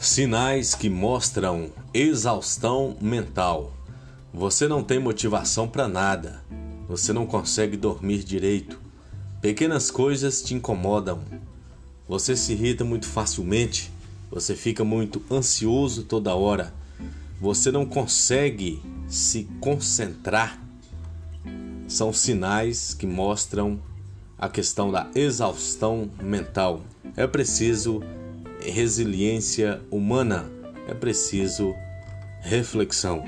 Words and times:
Sinais 0.00 0.76
que 0.76 0.88
mostram 0.88 1.72
exaustão 1.92 2.96
mental. 3.00 3.72
Você 4.32 4.68
não 4.68 4.80
tem 4.82 5.00
motivação 5.00 5.66
para 5.66 5.88
nada. 5.88 6.40
Você 6.88 7.12
não 7.12 7.26
consegue 7.26 7.76
dormir 7.76 8.22
direito. 8.22 8.80
Pequenas 9.42 9.90
coisas 9.90 10.40
te 10.40 10.54
incomodam. 10.54 11.20
Você 12.08 12.36
se 12.36 12.52
irrita 12.52 12.84
muito 12.84 13.06
facilmente. 13.06 13.90
Você 14.30 14.54
fica 14.54 14.84
muito 14.84 15.20
ansioso 15.28 16.04
toda 16.04 16.32
hora. 16.32 16.72
Você 17.40 17.72
não 17.72 17.84
consegue 17.84 18.80
se 19.08 19.48
concentrar. 19.60 20.62
São 21.88 22.12
sinais 22.12 22.94
que 22.94 23.06
mostram 23.06 23.80
a 24.38 24.48
questão 24.48 24.92
da 24.92 25.10
exaustão 25.12 26.08
mental. 26.22 26.82
É 27.16 27.26
preciso 27.26 28.00
resiliência 28.60 29.80
humana, 29.90 30.50
é 30.86 30.94
preciso 30.94 31.74
reflexão. 32.40 33.24